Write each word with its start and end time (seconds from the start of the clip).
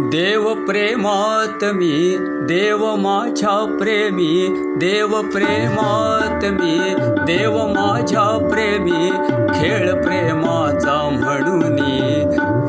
देव 0.00 0.52
प्रेमात 0.54 1.64
मी 1.64 2.16
देव 2.20 2.96
माझ्या 2.96 3.76
प्रेमी 3.78 4.46
देव 4.76 5.20
प्रेमात 5.22 6.44
मी 6.44 6.78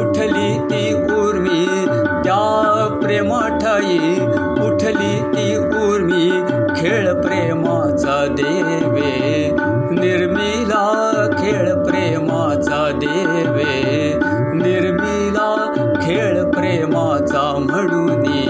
उठली 0.00 0.58
ती 0.58 0.94
उर्मी. 0.94 1.66
त्या 2.24 2.98
प्रेमाठाई 3.02 3.98
उठली 4.66 5.22
ती 5.22 5.56
उर्मी. 5.56 6.30
खेळ 6.76 7.12
प्रेमाचा 7.12 8.26
देवे. 8.30 9.50
निर्मिला 9.90 11.26
खेळ 11.38 11.74
प्रेमाचा 11.74 12.90
देवे. 12.94 14.14
निर्मिला 14.54 15.72
खेळ 16.02 16.44
प्रेमाचा 16.44 17.66
म्हणून 17.68 18.47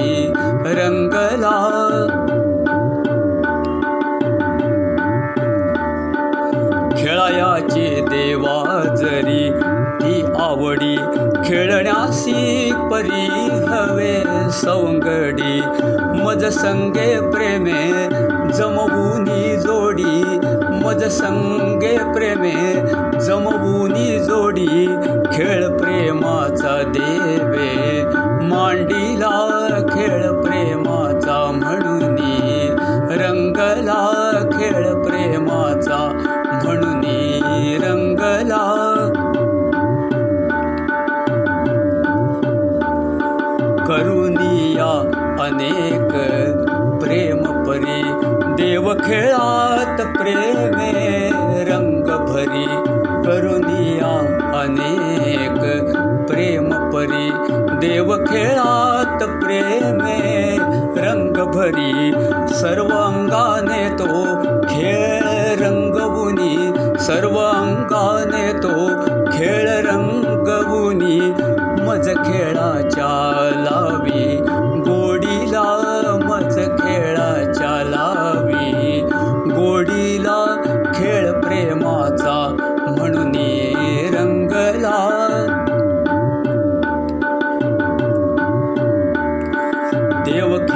खेळायाची 7.69 8.01
देवा 8.01 8.95
जरी 8.95 9.51
ती 10.01 10.23
आवडी 10.38 10.97
खेळण्यासी 11.45 12.71
परी 12.93 13.27
हवे 13.69 14.23
सवंगडी. 14.52 15.60
मज 16.25 16.45
संगे 16.45 17.30
प्रेमे 17.30 18.09
जमवूनी 18.52 19.57
जोडी. 19.57 20.23
मज 20.85 21.05
संगे 21.05 21.97
प्रेमे 21.97 22.75
जमवूनी 23.21 24.19
जोडी. 24.19 24.87
अनेक 45.49 46.10
प्रेम 47.02 47.43
परी 47.66 48.01
देव 48.57 48.88
खेळात 48.95 50.01
प्रेमे 50.16 50.91
रंग 51.68 52.09
भरी 52.27 52.65
करुनिया 53.27 54.10
अनेक 54.60 55.59
प्रेम 56.29 56.69
परी 56.93 57.30
देव 57.80 58.15
खेळात 58.24 59.23
प्रेमे 59.43 60.19
रंग 61.07 61.37
भरी 61.54 62.13
सर्व 62.60 62.93
अंगाने 62.96 63.82
तो 63.99 64.25
खेळ 64.69 65.25
रंगवुनी 65.62 66.56
सर्व 67.06 67.38
अंगाने 67.41 68.53
तो 68.62 68.76
खेळ 69.32 69.69
रंगवुनी 69.88 71.19
मज 71.88 72.09
खेळाच्या 72.16 73.38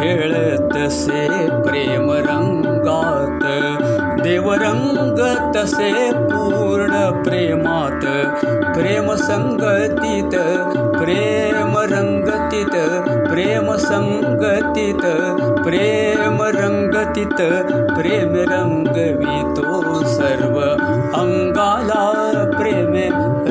देव 0.03 0.19
खेळत 0.19 0.77
से 0.91 1.27
प्रेम 1.65 2.11
रंगात 2.13 3.43
देव 4.23 4.53
रंगत 4.53 5.57
से 5.67 5.91
पूर्ण 6.13 6.93
प्रेमात 7.23 8.05
प्रेम 8.77 9.15
संगतीत 9.15 10.35
प्रेम 10.97 11.77
रंगतीत 11.93 12.75
प्रेम 13.29 13.73
संगतीत 13.77 15.03
प्रेम 15.65 16.43
रंगतीत 16.59 17.43
प्रेम 17.93 18.35
रंगवितो 18.51 20.03
सर्व 20.09 20.61
अंगाला 21.21 22.03
प्रेम 22.59 22.95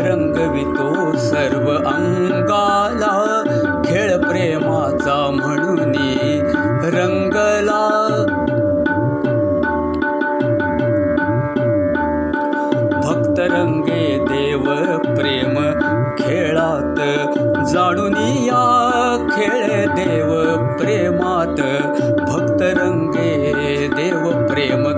रंगवितो 0.08 1.01
रंगे 13.41 14.18
देव 14.19 14.63
प्रेम 15.16 15.72
खेळात. 16.19 17.00
जाणून 17.66 18.13
या 18.18 19.28
खेळ 19.31 19.85
देव 19.85 20.41
प्रेमात. 20.78 21.62
भक्त 22.22 22.62
रंगे 22.62 23.52
देव 23.96 24.47
प्रेमात. 24.47 24.91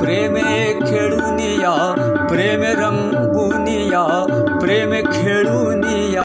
प्रेमे 0.00 0.78
खेळून 0.80 1.36
या 1.40 1.94
प्रेम 2.30 2.62
रंगून 2.62 3.68
या 3.68 4.26
प्रेम 4.60 4.92
खेळून 4.92 5.79